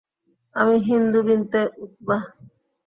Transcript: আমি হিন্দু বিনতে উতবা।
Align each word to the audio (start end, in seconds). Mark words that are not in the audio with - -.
আমি 0.55 0.75
হিন্দু 0.87 1.19
বিনতে 1.27 1.59
উতবা। 1.83 2.17